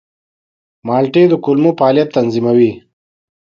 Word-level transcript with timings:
مالټې 0.87 1.23
د 1.29 1.33
کولمو 1.45 1.71
فعالیت 1.79 2.09
تنظیموي. 2.17 2.71